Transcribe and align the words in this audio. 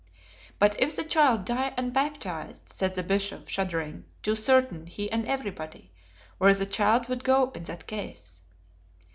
"But 0.57 0.75
if 0.81 0.95
the 0.95 1.03
child 1.03 1.45
die 1.45 1.75
unbaptized," 1.77 2.67
said 2.73 2.95
the 2.95 3.03
Bishop, 3.03 3.47
shuddering; 3.47 4.05
too 4.23 4.33
certain, 4.35 4.87
he 4.87 5.11
and 5.11 5.27
everybody, 5.27 5.91
where 6.39 6.55
the 6.55 6.65
child 6.65 7.07
would 7.07 7.23
go 7.23 7.51
in 7.51 7.65
that 7.65 7.85
case! 7.85 8.41